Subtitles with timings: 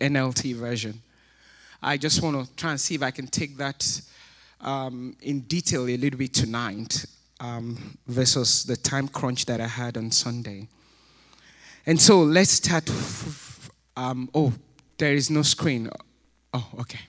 [0.00, 1.00] NLT version.
[1.82, 4.00] I just want to try and see if I can take that
[4.60, 7.06] um, in detail a little bit tonight
[7.40, 10.68] um, versus the time crunch that I had on Sunday.
[11.86, 12.90] And so let's start.
[13.96, 14.52] Um, oh,
[14.98, 15.88] there is no screen.
[16.52, 17.00] Oh, okay.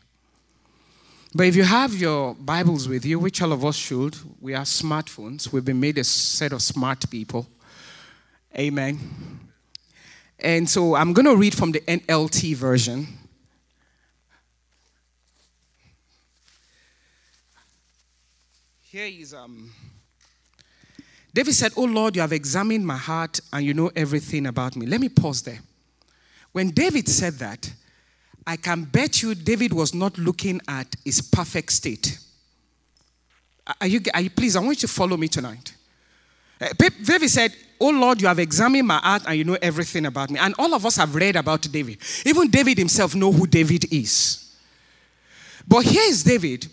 [1.33, 4.65] But if you have your Bibles with you, which all of us should, we have
[4.65, 5.51] smartphones.
[5.51, 7.47] We've been made a set of smart people.
[8.57, 8.99] Amen.
[10.41, 13.07] And so I'm going to read from the NLT version.
[18.81, 19.69] Here is um,
[21.33, 24.85] David said, Oh Lord, you have examined my heart and you know everything about me.
[24.87, 25.59] Let me pause there.
[26.53, 27.71] When David said that,
[28.47, 32.17] I can bet you David was not looking at his perfect state.
[33.79, 35.75] Are you, are you please, I want you to follow me tonight.
[36.59, 40.29] Uh, David said, Oh Lord, you have examined my heart and you know everything about
[40.29, 40.39] me.
[40.39, 41.97] And all of us have read about David.
[42.25, 44.57] Even David himself know who David is.
[45.67, 46.67] But here is David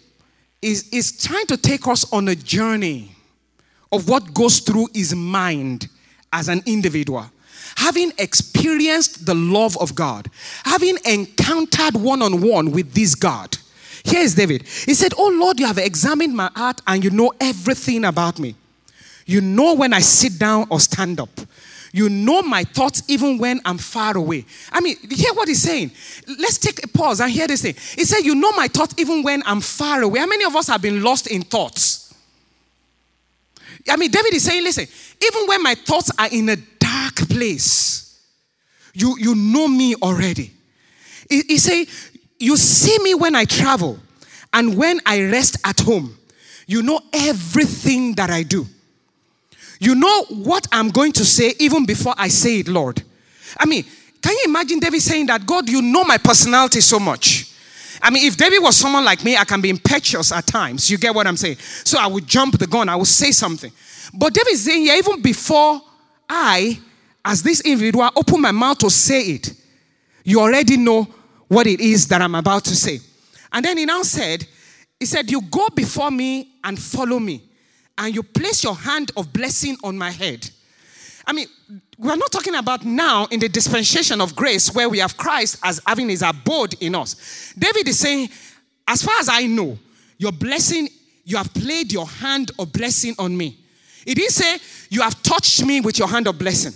[0.61, 3.13] is, is trying to take us on a journey
[3.93, 5.89] of what goes through his mind
[6.33, 7.31] as an individual.
[7.77, 10.29] Having experienced the love of God,
[10.65, 13.57] having encountered one on one with this God.
[14.05, 14.63] Here is David.
[14.63, 18.57] He said, Oh Lord, you have examined my heart and you know everything about me.
[19.27, 21.29] You know when I sit down or stand up.
[21.93, 24.45] You know my thoughts even when I'm far away.
[24.71, 25.91] I mean, hear what he's saying.
[26.27, 27.75] Let's take a pause and hear this thing.
[27.75, 30.21] He said, You know my thoughts even when I'm far away.
[30.21, 32.15] How many of us have been lost in thoughts?
[33.89, 34.87] I mean, David is saying, Listen,
[35.23, 38.21] even when my thoughts are in a dark place,
[38.93, 40.53] you, you know me already.
[41.29, 41.87] He, he say,
[42.39, 43.99] You see me when I travel
[44.53, 46.17] and when I rest at home.
[46.67, 48.67] You know everything that I do.
[49.79, 53.03] You know what I'm going to say even before I say it, Lord.
[53.59, 53.85] I mean,
[54.23, 57.53] can you imagine David saying that, God, you know my personality so much?
[58.03, 60.91] I mean, if David was someone like me, I can be impetuous at times.
[60.91, 61.57] You get what I'm saying?
[61.57, 63.73] So I would jump the gun, I would say something.
[64.13, 65.81] But David is saying, yeah, even before
[66.29, 66.79] I,
[67.25, 69.53] as this individual, open my mouth to say it,
[70.25, 71.07] you already know
[71.49, 73.01] what it is that I'm about to say.
[73.53, 74.47] And then he now said,
[74.99, 77.43] he said, You go before me and follow me
[77.99, 80.49] and you place your hand of blessing on my head.
[81.27, 81.47] I mean,
[81.99, 85.81] we're not talking about now in the dispensation of grace where we have Christ as
[85.87, 87.53] having his abode in us.
[87.59, 88.29] David is saying,
[88.87, 89.79] as far as I know,
[90.19, 90.89] your blessing,
[91.25, 93.59] you have played your hand of blessing on me.
[94.07, 94.59] It didn't say,
[94.89, 96.73] you have touched me with your hand of blessing.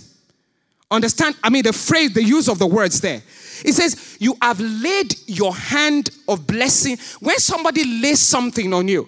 [0.89, 1.37] Understand?
[1.41, 3.21] I mean, the phrase, the use of the words there.
[3.63, 6.97] It says, you have laid your hand of blessing.
[7.21, 9.07] When somebody lays something on you,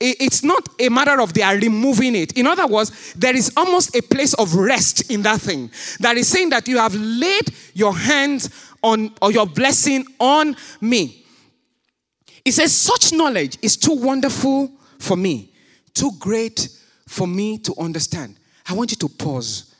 [0.00, 2.32] it's not a matter of they are removing it.
[2.38, 5.70] In other words, there is almost a place of rest in that thing.
[6.00, 8.48] That is saying that you have laid your hands
[8.82, 11.24] on or your blessing on me.
[12.44, 15.52] It says, such knowledge is too wonderful for me,
[15.92, 16.68] too great
[17.06, 18.36] for me to understand.
[18.66, 19.74] I want you to pause.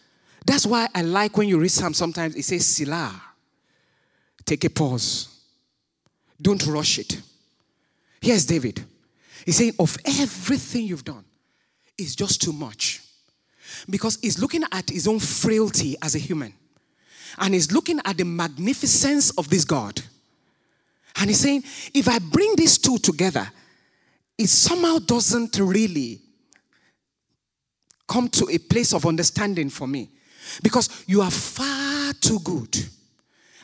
[0.47, 3.23] That's why I like when you read Psalm sometimes it says Selah.
[4.45, 5.29] Take a pause.
[6.41, 7.21] Don't rush it.
[8.21, 8.85] Here's David.
[9.51, 11.25] He's saying, of everything you've done,
[11.99, 13.03] it's just too much.
[13.89, 16.55] Because he's looking at his own frailty as a human.
[17.37, 20.01] And he's looking at the magnificence of this God.
[21.17, 23.51] And he's saying, if I bring these two together,
[24.39, 26.21] it somehow doesn't really
[28.07, 30.11] come to a place of understanding for me.
[30.63, 32.79] Because you are far too good.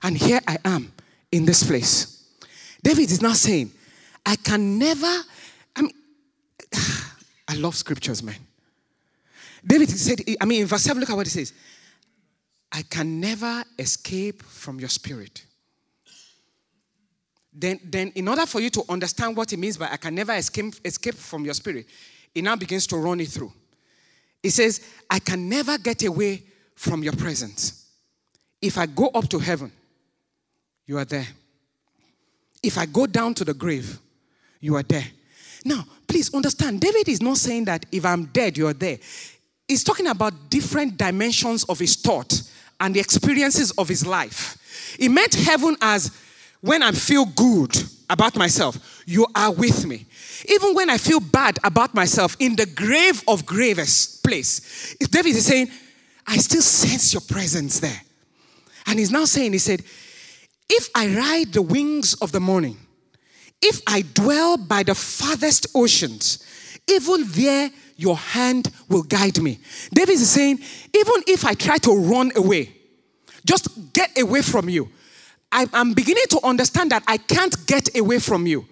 [0.02, 0.92] And here I am
[1.30, 2.24] in this place.
[2.82, 3.70] David is now saying,
[4.24, 5.22] I can never
[7.56, 8.36] I love scriptures, man.
[9.66, 11.52] David said, I mean, in verse 7, look at what he says.
[12.70, 15.44] I can never escape from your spirit.
[17.52, 20.34] Then, then, in order for you to understand what it means by I can never
[20.34, 21.86] escape, escape from your spirit,
[22.34, 23.52] it now begins to run it through.
[24.42, 26.42] It says, I can never get away
[26.74, 27.86] from your presence.
[28.60, 29.72] If I go up to heaven,
[30.84, 31.26] you are there.
[32.62, 33.98] If I go down to the grave,
[34.60, 35.06] you are there.
[35.66, 38.98] Now, please understand, David is not saying that if I'm dead, you're there.
[39.66, 42.40] He's talking about different dimensions of his thought
[42.78, 44.96] and the experiences of his life.
[44.96, 46.16] He meant heaven as
[46.60, 47.76] when I feel good
[48.08, 50.06] about myself, you are with me.
[50.48, 55.46] Even when I feel bad about myself, in the grave of gravest place, David is
[55.46, 55.68] saying,
[56.28, 58.02] I still sense your presence there.
[58.86, 59.82] And he's now saying, He said,
[60.70, 62.78] If I ride the wings of the morning,
[63.62, 66.44] if I dwell by the farthest oceans,
[66.88, 69.58] even there your hand will guide me.
[69.92, 70.58] David is saying,
[70.94, 72.74] even if I try to run away,
[73.44, 74.88] just get away from you,
[75.50, 78.66] I, am beginning to understand that I can't get away from you.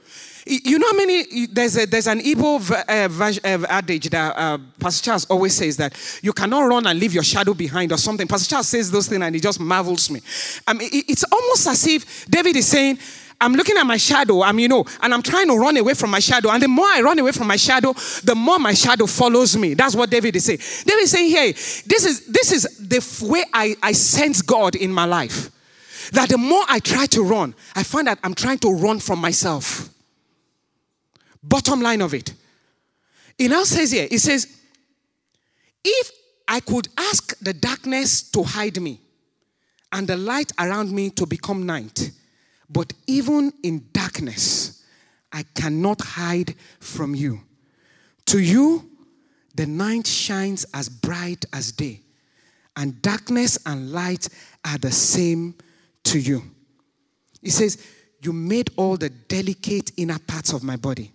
[0.46, 5.24] You know how many, there's, a, there's an Igbo uh, adage that uh, Pastor Charles
[5.26, 8.28] always says that you cannot run and leave your shadow behind or something.
[8.28, 10.20] Pastor Charles says those things and it just marvels me.
[10.66, 12.98] I mean, it's almost as if David is saying,
[13.40, 16.10] I'm looking at my shadow, I'm, you know, and I'm trying to run away from
[16.10, 16.50] my shadow.
[16.50, 17.92] And the more I run away from my shadow,
[18.22, 19.74] the more my shadow follows me.
[19.74, 20.60] That's what David is saying.
[20.86, 24.92] David is saying, hey, this is, this is the way I, I sense God in
[24.92, 25.50] my life.
[26.12, 29.20] That the more I try to run, I find that I'm trying to run from
[29.20, 29.88] myself.
[31.42, 32.32] Bottom line of it.
[33.38, 34.46] It now says here, it says,
[35.84, 36.10] if
[36.46, 39.00] I could ask the darkness to hide me
[39.92, 42.10] and the light around me to become night,
[42.74, 44.82] but even in darkness,
[45.32, 47.40] I cannot hide from you.
[48.26, 48.90] To you,
[49.54, 52.00] the night shines as bright as day,
[52.76, 54.28] and darkness and light
[54.64, 55.54] are the same
[56.02, 56.42] to you.
[57.40, 57.78] He says,
[58.20, 61.12] You made all the delicate inner parts of my body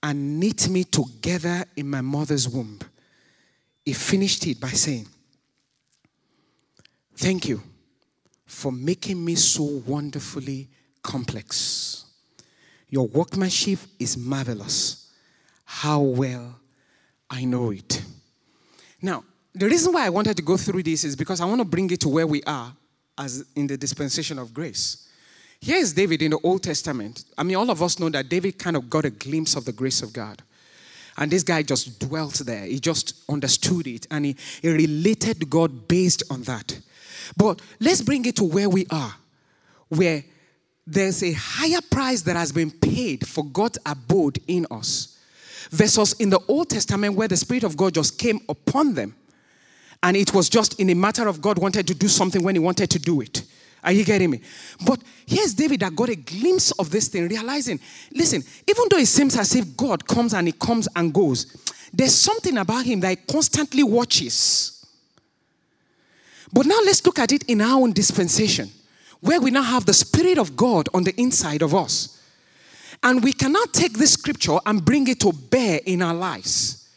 [0.00, 2.78] and knit me together in my mother's womb.
[3.84, 5.08] He finished it by saying,
[7.16, 7.62] Thank you
[8.48, 10.68] for making me so wonderfully
[11.02, 12.06] complex.
[12.88, 15.12] Your workmanship is marvelous.
[15.66, 16.58] How well
[17.28, 18.02] I know it.
[19.02, 19.22] Now,
[19.54, 21.90] the reason why I wanted to go through this is because I want to bring
[21.90, 22.72] it to where we are
[23.18, 25.08] as in the dispensation of grace.
[25.60, 27.24] Here is David in the Old Testament.
[27.36, 29.72] I mean, all of us know that David kind of got a glimpse of the
[29.72, 30.42] grace of God.
[31.18, 32.64] And this guy just dwelt there.
[32.64, 36.80] He just understood it and he, he related to God based on that.
[37.36, 39.14] But let's bring it to where we are,
[39.88, 40.22] where
[40.86, 45.18] there's a higher price that has been paid for God's abode in us,
[45.70, 49.14] versus in the Old Testament where the Spirit of God just came upon them.
[50.02, 52.60] And it was just in a matter of God wanted to do something when He
[52.60, 53.42] wanted to do it.
[53.82, 54.40] Are you getting me?
[54.84, 57.78] But here's David that got a glimpse of this thing, realizing,
[58.12, 61.46] listen, even though it seems as if God comes and he comes and goes,
[61.92, 64.84] there's something about him that he constantly watches.
[66.52, 68.70] But now let's look at it in our own dispensation,
[69.20, 72.20] where we now have the Spirit of God on the inside of us.
[73.02, 76.88] And we cannot take this scripture and bring it to bear in our lives.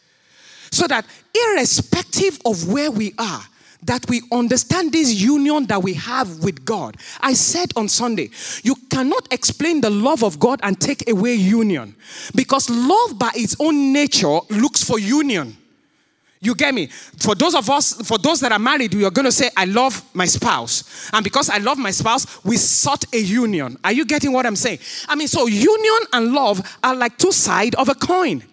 [0.72, 1.06] So that
[1.36, 3.42] irrespective of where we are,
[3.84, 6.98] that we understand this union that we have with God.
[7.20, 8.30] I said on Sunday,
[8.64, 11.96] you cannot explain the love of God and take away union
[12.36, 15.58] because love by its own nature looks for union.
[16.44, 16.88] You get me?
[16.88, 19.66] For those of us, for those that are married, we are going to say, I
[19.66, 21.10] love my spouse.
[21.14, 23.78] And because I love my spouse, we sought a union.
[23.84, 24.80] Are you getting what I'm saying?
[25.08, 28.44] I mean, so union and love are like two sides of a coin.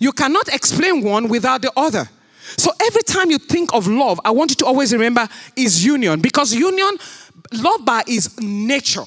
[0.00, 2.08] You cannot explain one without the other.
[2.56, 6.20] So every time you think of love, I want you to always remember is union
[6.20, 6.90] because union,
[7.52, 9.04] love by its nature,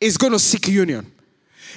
[0.00, 1.10] is going to seek union.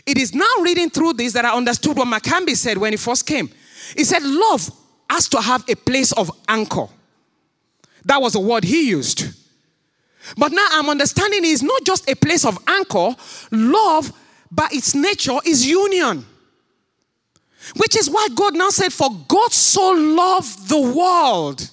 [0.05, 3.25] It is now reading through this that I understood what Macambi said when he first
[3.25, 3.49] came.
[3.95, 4.69] He said, Love
[5.09, 6.87] has to have a place of anchor.
[8.05, 9.25] That was the word he used.
[10.37, 13.15] But now I'm understanding it's not just a place of anchor,
[13.51, 14.11] love
[14.51, 16.25] by its nature is union.
[17.75, 21.69] Which is why God now said, For God so loved the world.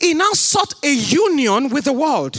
[0.00, 2.36] He now sought a union with the world.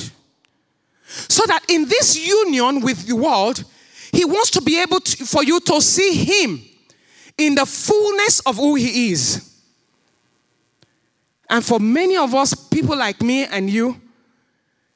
[1.06, 3.64] So that in this union with the world,
[4.12, 6.62] He wants to be able to, for you to see Him
[7.38, 9.44] in the fullness of who He is.
[11.50, 14.00] And for many of us, people like me and you,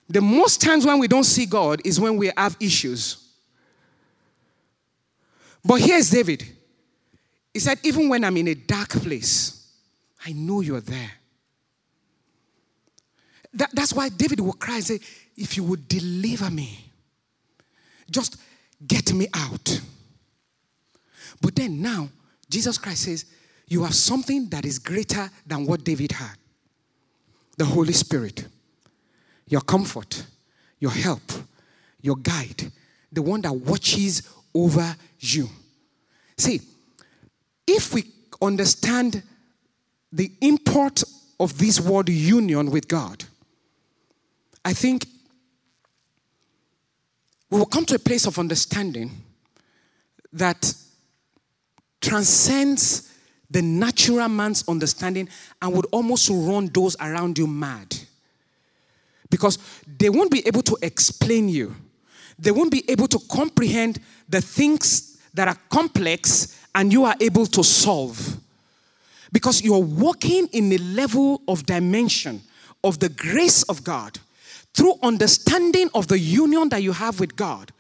[0.10, 3.30] the most times when we don't see God is when we have issues.
[5.64, 6.44] But here's David.
[7.54, 9.68] He said, Even when I'm in a dark place,
[10.26, 11.12] I know you're there.
[13.54, 15.00] That, that's why David will cry and say,
[15.36, 16.92] If you would deliver me,
[18.10, 18.38] just
[18.86, 19.82] get me out.
[21.42, 22.10] But then now,
[22.50, 23.26] Jesus Christ says,
[23.68, 26.36] You have something that is greater than what David had
[27.58, 28.48] the Holy Spirit,
[29.48, 30.26] your comfort,
[30.80, 31.22] your help,
[32.02, 32.72] your guide,
[33.12, 35.48] the one that watches over you.
[36.38, 36.60] See,
[37.72, 38.04] if we
[38.42, 39.24] understand
[40.12, 41.04] the import
[41.40, 43.24] of this word union with God,
[44.64, 45.06] I think
[47.50, 49.12] we will come to a place of understanding
[50.34, 50.74] that
[52.00, 53.10] transcends
[53.50, 55.28] the natural man's understanding
[55.62, 57.98] and would almost run those around you mad.
[59.30, 59.58] Because
[59.98, 61.76] they won't be able to explain you,
[62.38, 67.46] they won't be able to comprehend the things that are complex and you are able
[67.46, 68.38] to solve.
[69.32, 72.42] Because you're walking in a level of dimension
[72.84, 74.20] of the grace of God
[74.74, 77.72] through understanding of the union that you have with God,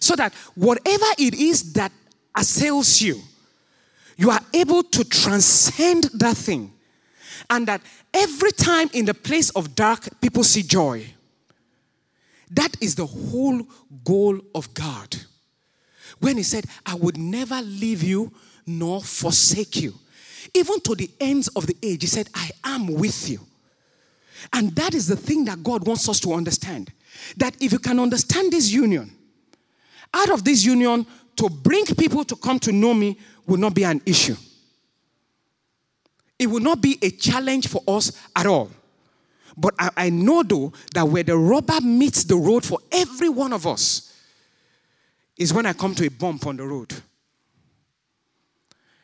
[0.00, 1.92] so that whatever it is that
[2.36, 3.20] assails you,
[4.16, 6.72] you are able to transcend that thing.
[7.48, 7.80] And that
[8.12, 11.06] every time in the place of dark, people see joy.
[12.50, 13.62] That is the whole
[14.04, 15.16] goal of God.
[16.20, 18.32] When He said, I would never leave you
[18.66, 19.94] nor forsake you.
[20.54, 23.40] Even to the ends of the age, He said, I am with you.
[24.52, 26.92] And that is the thing that God wants us to understand.
[27.36, 29.10] That if you can understand this union,
[30.14, 33.84] out of this union, to bring people to come to know me will not be
[33.84, 34.36] an issue.
[36.38, 38.70] It will not be a challenge for us at all.
[39.56, 43.52] But I, I know, though, that where the rubber meets the road for every one
[43.52, 44.09] of us
[45.40, 46.92] is when I come to a bump on the road.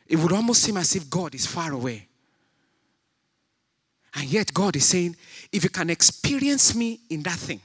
[0.05, 2.07] It would almost seem as if God is far away.
[4.13, 5.15] And yet, God is saying,
[5.51, 7.59] if you can experience me in that thing,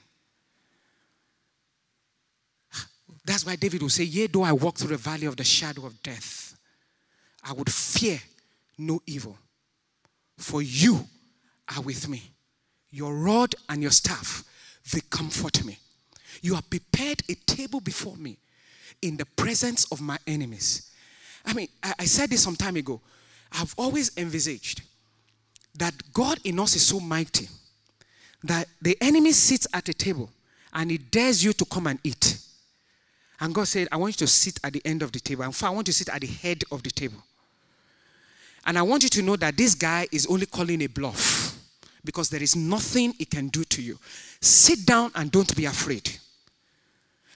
[3.23, 5.85] that's why David will say, Yea, though I walk through the valley of the shadow
[5.85, 6.59] of death,
[7.45, 8.21] I would fear
[8.79, 9.37] no evil,
[10.39, 11.05] for you
[11.77, 12.23] are with me.
[12.91, 14.45] Your rod and your staff,
[14.93, 15.77] they comfort me.
[16.41, 18.39] You have prepared a table before me
[19.01, 20.91] in the presence of my enemies.
[21.45, 23.01] I mean, I, I said this some time ago.
[23.53, 24.83] I've always envisaged
[25.77, 27.49] that God in us is so mighty
[28.45, 30.31] that the enemy sits at a table
[30.73, 32.39] and he dares you to come and eat.
[33.41, 35.45] And God said, I want you to sit at the end of the table.
[35.45, 37.23] In fact, I want you to sit at the head of the table.
[38.65, 41.59] And I want you to know that this guy is only calling a bluff
[42.05, 43.99] because there is nothing he can do to you.
[44.41, 46.19] Sit down and don't be afraid.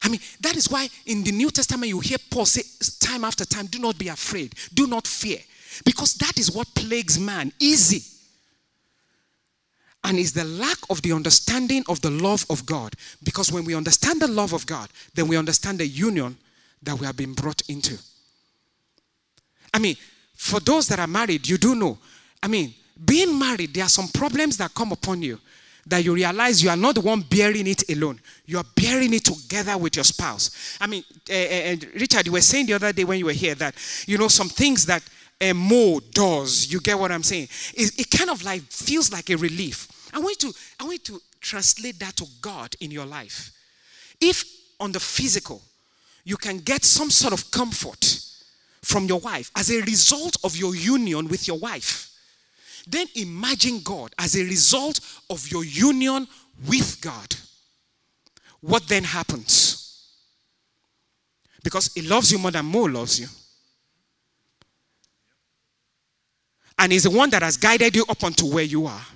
[0.02, 2.62] I mean, that is why in the New Testament you hear Paul say
[3.00, 5.38] time after time, do not be afraid, do not fear.
[5.84, 7.52] Because that is what plagues man.
[7.58, 8.02] Easy
[10.06, 12.94] and is the lack of the understanding of the love of God.
[13.24, 16.36] Because when we understand the love of God, then we understand the union
[16.82, 17.98] that we have been brought into.
[19.74, 19.96] I mean,
[20.34, 21.98] for those that are married, you do know.
[22.42, 22.72] I mean,
[23.04, 25.40] being married, there are some problems that come upon you
[25.86, 28.20] that you realize you are not the one bearing it alone.
[28.44, 30.78] You are bearing it together with your spouse.
[30.80, 33.74] I mean, uh, Richard, you were saying the other day when you were here that,
[34.06, 35.02] you know, some things that
[35.40, 37.48] a Mo does, you get what I'm saying?
[37.74, 39.88] It, it kind of like feels like a relief.
[40.12, 43.52] I want to, I want you to translate that to God in your life.
[44.20, 44.44] If
[44.80, 45.62] on the physical,
[46.24, 48.20] you can get some sort of comfort
[48.82, 52.10] from your wife as a result of your union with your wife,
[52.86, 56.28] then imagine God as a result of your union
[56.68, 57.34] with God.
[58.60, 60.08] What then happens?
[61.64, 63.26] Because He loves you more than Mo loves you.
[66.78, 69.06] And He's the one that has guided you up onto where you are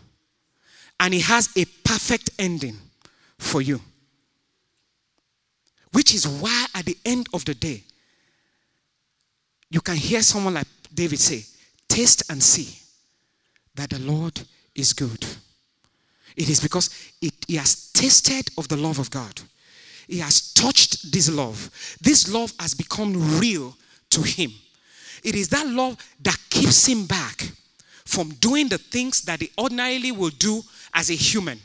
[0.98, 2.76] and He has a perfect ending
[3.38, 3.80] for you.
[5.92, 7.84] Which is why, at the end of the day,
[9.70, 11.44] you can hear someone like David say,
[11.88, 12.79] Taste and see
[13.74, 14.40] that the Lord
[14.74, 15.24] is good.
[16.36, 19.40] It is because it, he has tasted of the love of God.
[20.06, 21.70] He has touched this love.
[22.00, 23.76] This love has become real
[24.10, 24.52] to him.
[25.22, 27.50] It is that love that keeps him back
[28.04, 30.62] from doing the things that he ordinarily will do
[30.94, 31.60] as a human.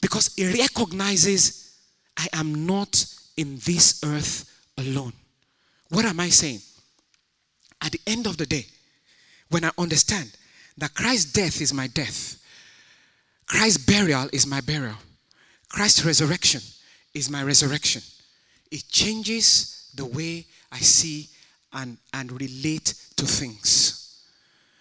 [0.00, 1.74] Because he recognizes,
[2.16, 3.04] I am not
[3.36, 5.12] in this earth alone.
[5.88, 6.60] What am I saying?
[7.82, 8.66] At the end of the day,
[9.48, 10.30] when I understand
[10.80, 12.42] that Christ's death is my death,
[13.46, 14.96] Christ's burial is my burial,
[15.68, 16.62] Christ's resurrection
[17.14, 18.02] is my resurrection,
[18.70, 21.28] it changes the way I see
[21.72, 24.22] and, and relate to things.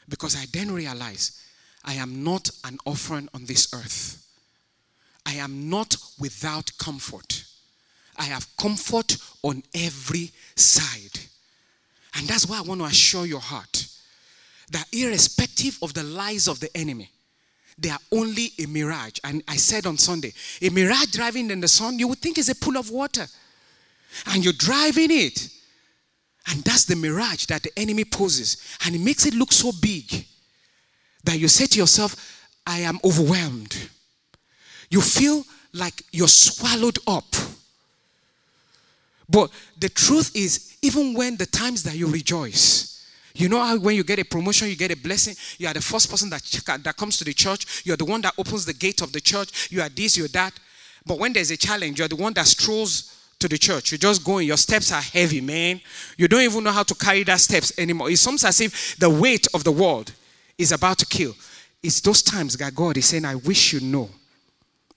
[0.07, 1.43] Because I then realize
[1.83, 4.25] I am not an offering on this earth.
[5.25, 7.43] I am not without comfort.
[8.17, 11.19] I have comfort on every side.
[12.15, 13.88] And that's why I want to assure your heart
[14.69, 17.09] that irrespective of the lies of the enemy,
[17.77, 19.19] they are only a mirage.
[19.23, 22.49] And I said on Sunday, a mirage driving in the sun, you would think is
[22.49, 23.25] a pool of water.
[24.27, 25.49] And you're driving it.
[26.47, 28.57] And that's the mirage that the enemy poses.
[28.85, 30.25] And it makes it look so big
[31.23, 33.77] that you say to yourself, I am overwhelmed.
[34.89, 37.35] You feel like you're swallowed up.
[39.29, 42.98] But the truth is, even when the times that you rejoice,
[43.35, 45.81] you know how when you get a promotion, you get a blessing, you are the
[45.81, 46.43] first person that,
[46.83, 49.71] that comes to the church, you're the one that opens the gate of the church,
[49.71, 50.53] you are this, you're that.
[51.05, 53.91] But when there's a challenge, you're the one that strolls to the church.
[53.91, 55.79] You're just going, your steps are heavy, man.
[56.17, 58.11] You don't even know how to carry that steps anymore.
[58.11, 60.11] It's almost as if the weight of the world
[60.57, 61.33] is about to kill.
[61.81, 64.09] It's those times that God is saying, I wish you know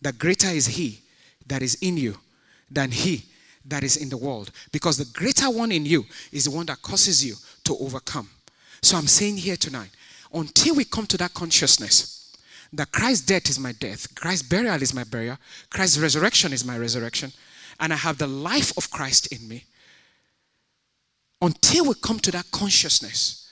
[0.00, 1.00] that greater is he
[1.46, 2.18] that is in you
[2.70, 3.24] than he
[3.64, 4.50] that is in the world.
[4.72, 7.36] Because the greater one in you is the one that causes you
[7.72, 8.28] to overcome.
[8.82, 9.90] So I'm saying here tonight,
[10.32, 12.36] until we come to that consciousness
[12.72, 15.36] that Christ's death is my death, Christ's burial is my burial,
[15.70, 17.32] Christ's resurrection is my resurrection,
[17.80, 19.64] and I have the life of Christ in me,
[21.40, 23.50] until we come to that consciousness,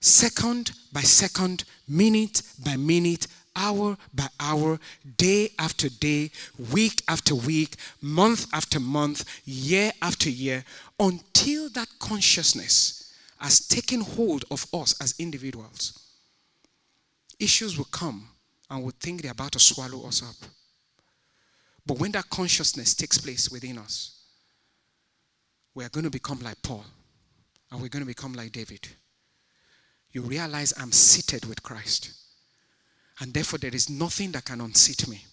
[0.00, 4.80] second by second, minute by minute, hour by hour,
[5.16, 6.30] day after day,
[6.72, 10.64] week after week, month after month, year after year,
[10.98, 12.99] until that consciousness
[13.40, 15.98] has taken hold of us as individuals.
[17.38, 18.28] Issues will come
[18.68, 20.48] and we think they're about to swallow us up.
[21.86, 24.20] But when that consciousness takes place within us,
[25.74, 26.84] we are going to become like Paul
[27.70, 28.86] and we're going to become like David.
[30.12, 32.12] You realize I'm seated with Christ.
[33.20, 35.24] And therefore, there is nothing that can unseat me.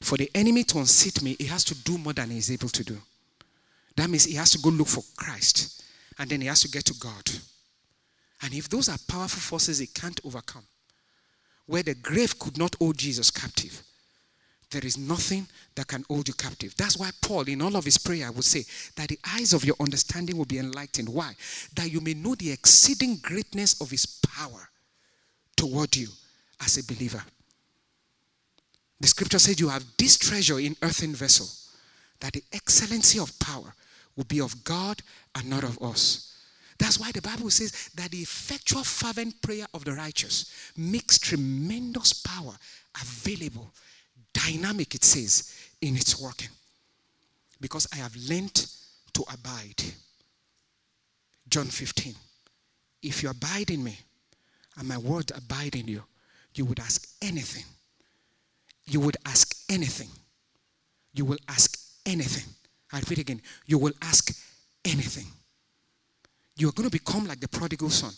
[0.00, 2.84] For the enemy to unseat me, he has to do more than he's able to
[2.84, 2.98] do.
[3.96, 5.82] That means he has to go look for Christ.
[6.18, 7.30] And then he has to get to God.
[8.42, 10.64] And if those are powerful forces he can't overcome,
[11.66, 13.82] where the grave could not hold Jesus captive,
[14.70, 16.74] there is nothing that can hold you captive.
[16.76, 18.64] That's why Paul, in all of his prayer, would say
[18.96, 21.08] that the eyes of your understanding will be enlightened.
[21.08, 21.34] Why?
[21.76, 24.68] That you may know the exceeding greatness of his power
[25.56, 26.08] toward you
[26.60, 27.22] as a believer.
[29.00, 31.46] The scripture says you have this treasure in earthen vessel,
[32.20, 33.72] that the excellency of power
[34.16, 35.02] will be of God
[35.36, 36.32] and not of us.
[36.78, 42.12] That's why the Bible says that the effectual fervent prayer of the righteous makes tremendous
[42.12, 42.52] power
[43.00, 43.70] available,
[44.32, 46.50] dynamic, it says, in its working.
[47.60, 48.66] Because I have learned
[49.14, 49.82] to abide.
[51.48, 52.14] John 15.
[53.02, 53.98] If you abide in me
[54.78, 56.02] and my word abide in you,
[56.54, 57.64] you would ask anything.
[58.86, 60.08] You would ask anything.
[61.14, 62.44] You will ask anything.
[62.92, 63.40] I repeat again.
[63.66, 64.32] You will ask
[64.86, 65.26] anything.
[66.56, 68.12] You're going to become like the prodigal son.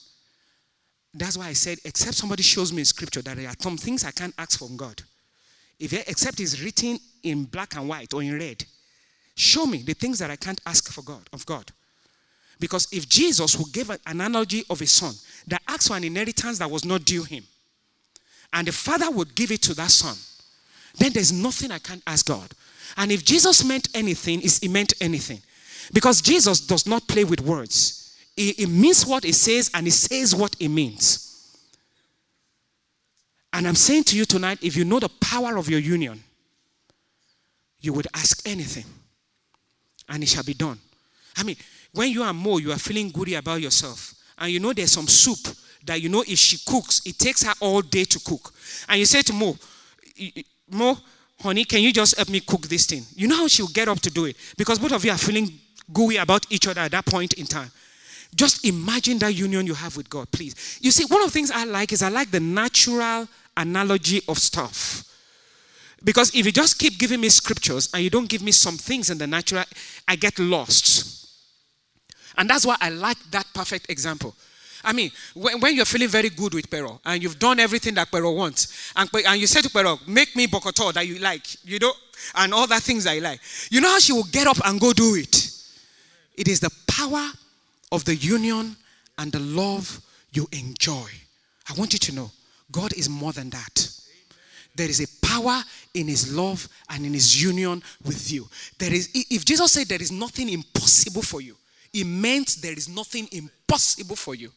[1.15, 4.05] That's why I said, except somebody shows me in scripture that there are some things
[4.05, 5.03] I can't ask from God.
[5.81, 8.65] If except it's written in black and white or in red,
[9.35, 11.71] show me the things that I can't ask for God of God.
[12.61, 15.15] Because if Jesus who gave an analogy of a son
[15.47, 17.45] that asked for an inheritance that was not due him,
[18.53, 20.17] and the father would give it to that son,
[20.99, 22.51] then there's nothing I can't ask God.
[22.97, 25.41] And if Jesus meant anything, he meant anything.
[25.93, 28.17] Because Jesus does not play with words.
[28.37, 31.25] It, means what it says and it says what it means.
[33.53, 36.23] And I'm saying to you tonight, if you know the power of your union,
[37.81, 38.85] you would ask anything
[40.09, 40.79] and it shall be done.
[41.37, 41.57] I mean,
[41.93, 45.07] when you are more, you are feeling goody about yourself, and you know there's some
[45.07, 48.53] soup that you know if she cooks, it takes her all day to cook.
[48.89, 49.57] And you say to Mo,
[50.71, 50.99] Mo,
[51.41, 53.05] honey, can you just help me cook this thing?
[53.15, 55.51] You know how she'll get up to do it because both of you are feeling
[55.93, 57.71] gooey about each other at that point in time.
[58.35, 60.79] Just imagine that union you have with God, please.
[60.83, 64.39] You see, one of the things I like is I like the natural analogy of
[64.39, 65.05] stuff.
[66.05, 69.11] Because if you just keep giving me scriptures and you don't give me some things
[69.11, 69.65] in the natural,
[70.07, 71.27] I get lost.
[72.37, 74.35] And that's why I like that perfect example.
[74.85, 78.13] I mean, when, when, you're feeling very good with Pero and you've done everything that
[78.13, 81.81] Pero wants, and, and you say to Pero, make me bokoto that you like, you
[81.81, 81.93] know,
[82.37, 84.93] and all the things you like, you know how she will get up and go
[84.93, 85.48] do it?
[86.39, 87.33] It is the power
[87.91, 88.77] of the union
[89.19, 90.01] and the love
[90.33, 91.09] you enjoy.
[91.69, 92.31] I want you to know
[92.71, 93.91] God is more than that.
[94.77, 95.61] There is a power
[95.95, 98.49] in his love and in his union with you.
[98.79, 101.57] There is if Jesus said there is nothing impossible for you,
[101.93, 104.53] it meant there is nothing impossible for you.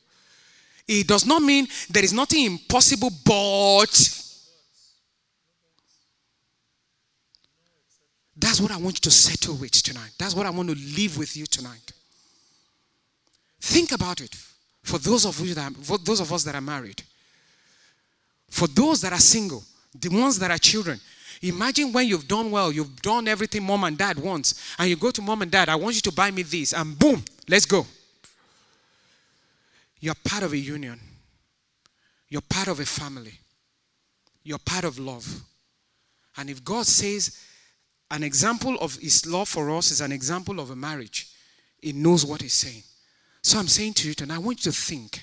[0.88, 3.89] It does not mean there is nothing impossible, but
[8.42, 10.12] that's what I want you to settle with tonight.
[10.18, 11.94] That's what I want to live with you tonight.
[13.62, 14.36] Think about it.
[14.84, 17.02] For those of you that for those of us that are married,
[18.50, 19.64] for those that are single,
[19.98, 21.00] the ones that are children,
[21.42, 25.10] Imagine when you've done well, you've done everything mom and dad wants, and you go
[25.10, 27.86] to mom and dad, I want you to buy me this, and boom, let's go.
[30.00, 31.00] You're part of a union.
[32.30, 33.34] You're part of a family.
[34.44, 35.28] You're part of love.
[36.38, 37.38] And if God says
[38.12, 41.30] an example of His love for us is an example of a marriage,
[41.82, 42.84] He knows what He's saying.
[43.41, 45.21] So I'm saying to you tonight, I want you to think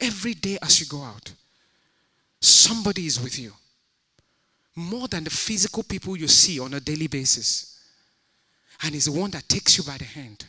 [0.00, 1.32] every day as you go out,
[2.40, 3.52] somebody is with you.
[4.76, 7.78] More than the physical people you see on a daily basis.
[8.82, 10.46] And He's the one that takes you by the hand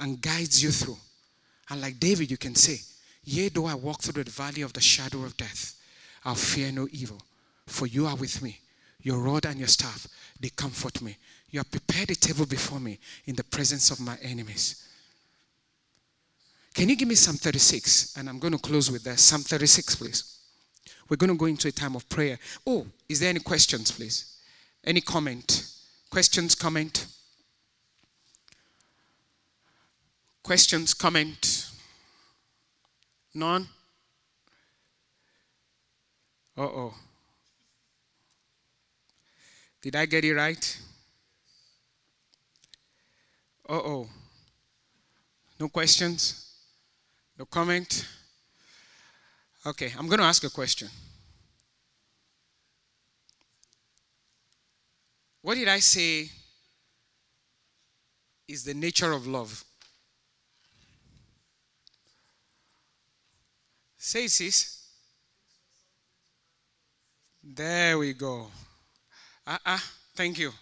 [0.00, 0.98] and guides you through.
[1.70, 2.80] And like David, you can say,
[3.24, 5.74] Yea, though I walk through the valley of the shadow of death,
[6.24, 7.20] I'll fear no evil,
[7.66, 8.58] for you are with me.
[9.02, 10.06] Your rod and your staff,
[10.40, 11.16] they comfort me.
[11.50, 14.84] You have prepared a table before me in the presence of my enemies.
[16.74, 18.16] Can you give me Psalm 36?
[18.16, 19.18] And I'm going to close with that.
[19.18, 20.38] Psalm 36, please.
[21.08, 22.38] We're going to go into a time of prayer.
[22.66, 24.36] Oh, is there any questions, please?
[24.84, 25.72] Any comment?
[26.10, 27.06] Questions, comment?
[30.42, 31.70] Questions, comment?
[33.34, 33.68] None?
[36.56, 36.94] Uh oh.
[39.88, 40.80] Did I get it right?
[43.66, 44.08] Uh oh.
[45.58, 46.52] No questions?
[47.38, 48.06] No comment?
[49.64, 50.90] Okay, I'm going to ask a question.
[55.40, 56.28] What did I say
[58.46, 59.64] is the nature of love?
[63.96, 64.86] Say, sis.
[67.42, 68.48] There we go.
[69.50, 69.78] Ah, uh,
[70.14, 70.52] thank you.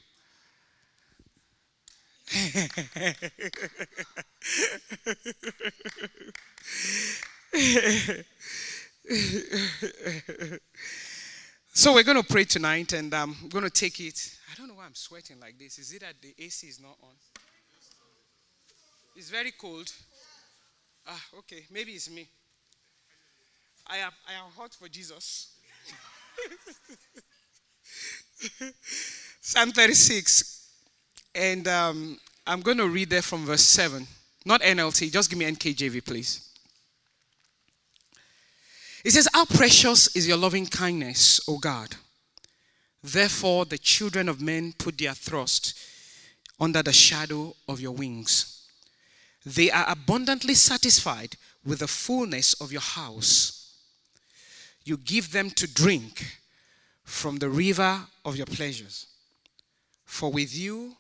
[11.75, 14.39] so we're going to pray tonight and I'm going to take it.
[14.53, 15.81] I don't know why I'm sweating like this.
[15.81, 17.15] Is it that the AC is not on?
[19.17, 19.93] It's very cold.
[21.09, 21.65] Ah, okay.
[21.73, 22.29] Maybe it's me.
[23.89, 25.57] I am, I am hot for Jesus.
[29.41, 30.71] Psalm 36.
[31.35, 34.07] And um, I'm going to read there from verse 7.
[34.45, 36.49] Not NLT, just give me NKJV, please.
[39.05, 41.97] It says, How precious is your loving kindness, O God.
[43.03, 45.79] Therefore, the children of men put their trust
[46.59, 48.67] under the shadow of your wings.
[49.45, 53.75] They are abundantly satisfied with the fullness of your house.
[54.85, 56.39] You give them to drink
[57.07, 59.07] from the river of your pleasures.
[60.05, 60.97] For with you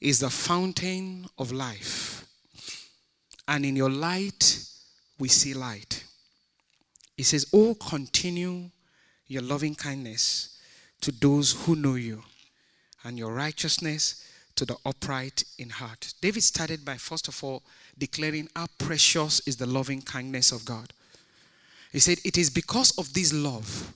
[0.00, 2.24] is the fountain of life,
[3.46, 4.64] and in your light
[5.18, 6.04] we see light.
[7.18, 8.70] It says, Oh, continue
[9.26, 10.58] your loving kindness
[11.00, 12.22] to those who know you,
[13.02, 16.14] and your righteousness to the upright in heart.
[16.20, 17.62] David started by, first of all,
[17.98, 20.92] declaring how precious is the loving kindness of God.
[21.92, 23.92] He said, It is because of this love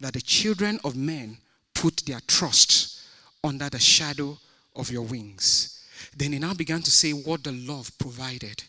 [0.00, 1.38] that the children of men
[1.74, 3.00] put their trust
[3.42, 4.38] under the shadow
[4.76, 5.84] of your wings.
[6.16, 8.62] Then he now began to say what the love provided.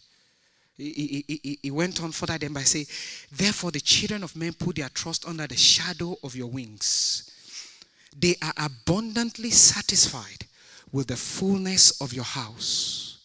[0.78, 2.86] He, he, he, went on further then by saying,
[3.32, 7.30] Therefore, the children of men put their trust under the shadow of your wings.
[8.18, 10.46] They are abundantly satisfied
[10.92, 13.18] with the fullness of your house.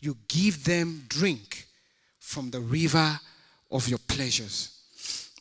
[0.00, 1.66] You give them drink
[2.20, 3.18] from the river
[3.70, 4.78] of your pleasures.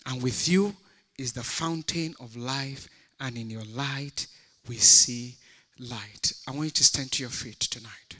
[0.06, 0.75] And with you
[1.17, 2.88] is the fountain of life,
[3.19, 4.28] and in your light
[4.67, 5.36] we see
[5.80, 6.34] light.
[6.47, 8.17] I want you to stand to your feet tonight.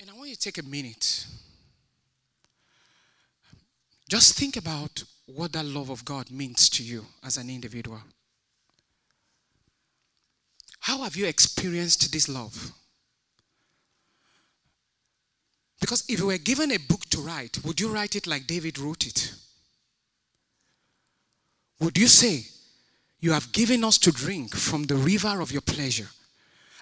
[0.00, 1.26] And I want you to take a minute.
[4.08, 8.00] Just think about what that love of God means to you as an individual.
[10.80, 12.72] How have you experienced this love?
[15.90, 18.78] Because if you were given a book to write, would you write it like David
[18.78, 19.34] wrote it?
[21.80, 22.46] Would you say,
[23.18, 26.06] You have given us to drink from the river of your pleasure?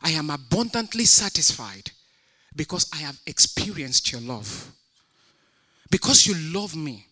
[0.02, 1.90] I am abundantly satisfied
[2.54, 4.72] because I have experienced your love.
[5.90, 7.06] Because you love me,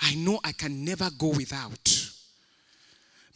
[0.00, 2.10] I know I can never go without.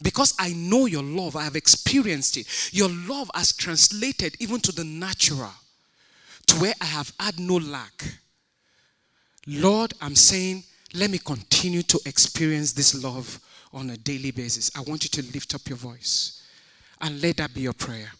[0.01, 2.47] Because I know your love, I have experienced it.
[2.73, 5.53] Your love has translated even to the natural,
[6.49, 8.03] to where I have had no lack.
[9.45, 13.39] Lord, I'm saying, let me continue to experience this love
[13.71, 14.71] on a daily basis.
[14.75, 16.43] I want you to lift up your voice
[17.01, 18.11] and let that be your prayer.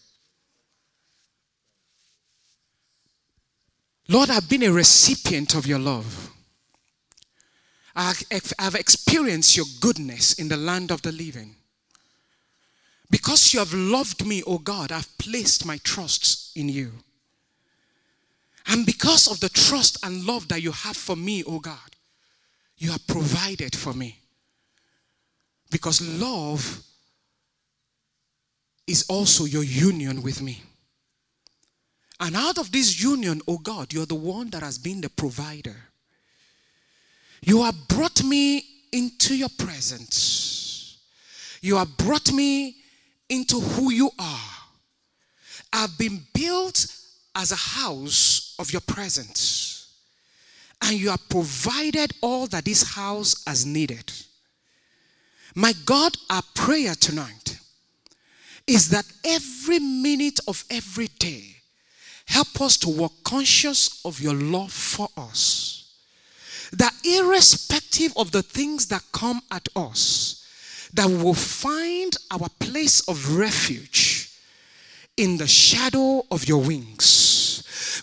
[4.08, 6.32] Lord, I've been a recipient of your love.
[7.96, 11.56] I've experienced your goodness in the land of the living.
[13.12, 16.92] Because you have loved me, O oh God, I've placed my trust in you.
[18.70, 21.96] And because of the trust and love that you have for me, oh God,
[22.78, 24.20] you have provided for me.
[25.72, 26.84] Because love
[28.86, 30.62] is also your union with me.
[32.20, 35.76] And out of this union, oh God, you're the one that has been the provider.
[37.42, 40.98] You have brought me into your presence.
[41.62, 42.76] You have brought me
[43.30, 44.40] into who you are.
[45.74, 46.86] I've been built
[47.36, 49.80] as a house of your presence.
[50.82, 54.12] and you have provided all that this house has needed.
[55.56, 57.60] My God, our prayer tonight
[58.66, 61.56] is that every minute of every day,
[62.28, 65.92] help us to walk conscious of your love for us.
[66.72, 70.46] That irrespective of the things that come at us,
[70.94, 74.30] that we will find our place of refuge
[75.18, 77.39] in the shadow of your wings.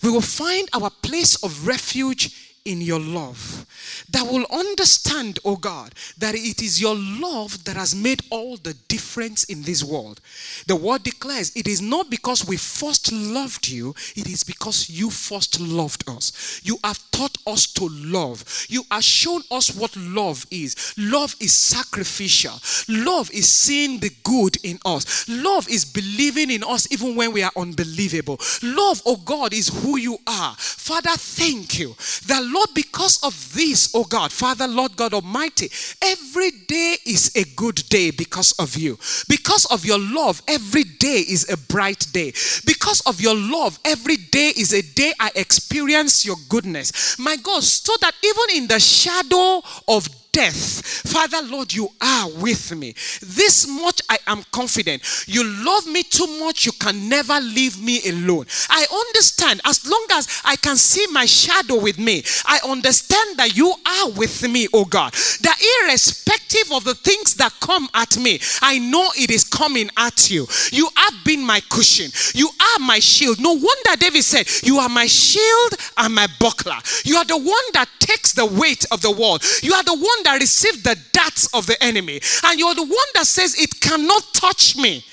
[0.02, 3.64] We will find our place of refuge in your love
[4.10, 8.74] that will understand, oh God, that it is your love that has made all the
[8.88, 10.20] difference in this world.
[10.66, 15.10] The word declares it is not because we first loved you, it is because you
[15.10, 16.60] first loved us.
[16.62, 18.44] You have taught us to love.
[18.68, 20.94] You have shown us what love is.
[20.98, 22.54] Love is sacrificial.
[22.88, 25.28] Love is seeing the good in us.
[25.28, 28.38] Love is believing in us even when we are unbelievable.
[28.62, 30.54] Love, oh God, is who you are.
[30.58, 31.94] Father, thank you
[32.26, 35.68] that Lord, because of this, oh God, Father, Lord God Almighty,
[36.00, 38.98] every day is a good day because of you.
[39.28, 42.32] Because of your love, every day is a bright day.
[42.64, 47.18] Because of your love, every day is a day I experience your goodness.
[47.18, 52.76] My God, so that even in the shadow of death, Father, Lord, you are with
[52.76, 52.92] me.
[53.22, 55.02] This much I am confident.
[55.26, 58.44] You love me too much, you can never leave me alone.
[58.68, 63.56] I understand as long as I can see my shadow with me, I understand that
[63.56, 65.14] you are with me, oh God.
[65.40, 70.30] That irrespective of the things that come at me, I know it is coming at
[70.30, 70.46] you.
[70.70, 73.40] You have been my cushion, you are my shield.
[73.40, 76.76] No wonder David said, You are my shield and my buckler.
[77.06, 79.42] You are the one that takes the weight of the world.
[79.62, 82.20] You are the one that received the darts of the enemy.
[82.44, 85.04] And you're the one that says, It cannot touch me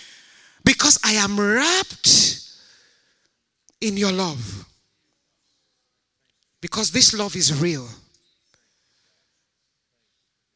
[0.65, 2.41] because I am wrapped
[3.79, 4.65] in your love.
[6.59, 7.87] Because this love is real.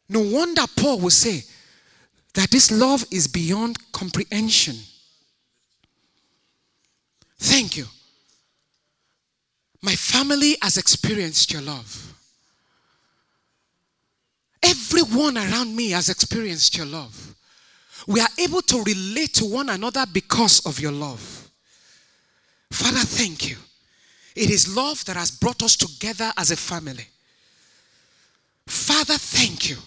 [0.10, 1.44] No wonder Paul will say
[2.34, 4.76] that this love is beyond comprehension.
[7.38, 7.86] Thank you.
[9.82, 12.07] My family has experienced your love.
[14.78, 17.36] Everyone around me has experienced your love.
[18.06, 21.50] We are able to relate to one another because of your love.
[22.72, 23.58] Father, thank you.
[24.36, 27.08] It is love that has brought us together as a family.
[28.68, 29.78] Father, thank you.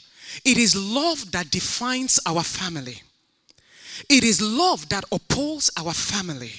[0.45, 3.01] It is love that defines our family.
[4.09, 6.53] It is love that upholds our family.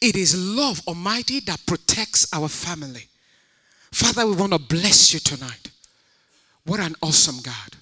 [0.00, 3.08] It is love, Almighty, that protects our family.
[3.90, 5.71] Father, we want to bless you tonight.
[6.64, 7.76] What an awesome God.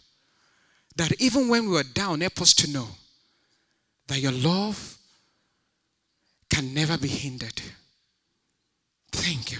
[0.96, 2.88] That even when we were down, help us to know
[4.06, 4.98] that your love
[6.48, 7.62] can never be hindered.
[9.12, 9.58] Thank you.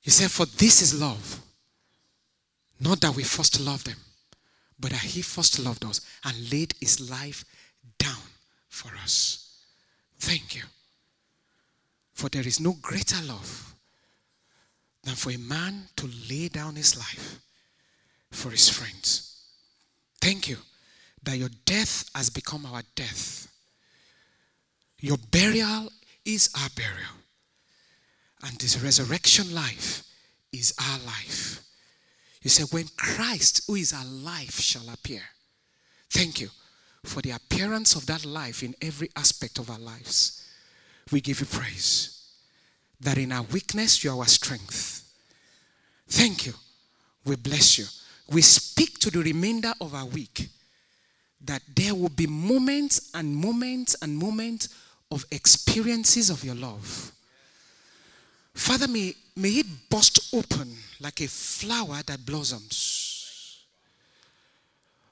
[0.00, 1.40] He said, For this is love.
[2.80, 3.98] Not that we first loved him,
[4.78, 7.44] but that he first loved us and laid his life
[7.98, 8.22] down
[8.68, 9.56] for us.
[10.18, 10.62] Thank you.
[12.12, 13.72] For there is no greater love
[15.04, 17.40] than for a man to lay down his life
[18.30, 19.36] for his friends.
[20.20, 20.56] Thank you
[21.24, 23.48] that your death has become our death.
[25.00, 25.88] Your burial
[26.24, 27.16] is our burial.
[28.44, 30.04] And this resurrection life
[30.52, 31.62] is our life.
[32.42, 35.22] You said, when Christ, who is our life, shall appear.
[36.10, 36.48] Thank you
[37.04, 40.44] for the appearance of that life in every aspect of our lives.
[41.10, 42.11] We give you praise
[43.02, 45.02] that in our weakness, you are our strength.
[46.08, 46.54] Thank you.
[47.24, 47.84] We bless you.
[48.30, 50.48] We speak to the remainder of our week
[51.44, 54.68] that there will be moments and moments and moments
[55.10, 57.12] of experiences of your love.
[58.54, 63.60] Father, may, may it burst open like a flower that blossoms.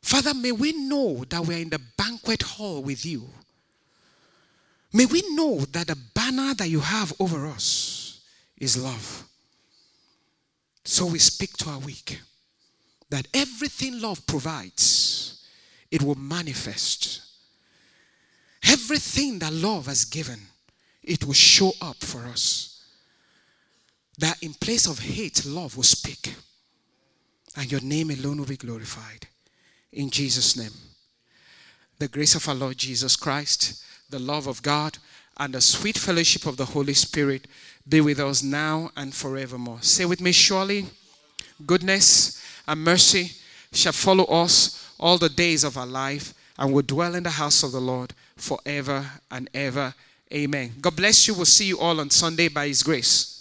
[0.00, 3.28] Father, may we know that we are in the banquet hall with you.
[4.92, 8.20] May we know that the banner that you have over us
[8.58, 9.24] is love.
[10.84, 12.20] So we speak to our week
[13.10, 15.44] that everything love provides,
[15.90, 17.22] it will manifest.
[18.62, 20.38] Everything that love has given,
[21.02, 22.84] it will show up for us.
[24.18, 26.34] That in place of hate, love will speak.
[27.56, 29.26] And your name alone will be glorified.
[29.92, 30.74] In Jesus' name.
[31.98, 34.98] The grace of our Lord Jesus Christ the love of God,
[35.38, 37.46] and the sweet fellowship of the Holy Spirit
[37.88, 39.78] be with us now and forevermore.
[39.80, 40.86] Say with me, surely
[41.66, 43.32] goodness and mercy
[43.72, 47.62] shall follow us all the days of our life, and will dwell in the house
[47.62, 49.94] of the Lord forever and ever.
[50.32, 50.74] Amen.
[50.80, 51.34] God bless you.
[51.34, 53.39] We'll see you all on Sunday by His grace.